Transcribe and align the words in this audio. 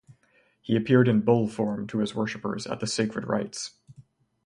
He 0.63 0.75
appeared 0.75 1.07
in 1.07 1.21
bull 1.21 1.47
form 1.47 1.85
to 1.85 1.99
his 1.99 2.15
worshipers 2.15 2.65
at 2.65 2.79
the 2.79 2.87
sacred 2.87 3.27
rites. 3.27 3.77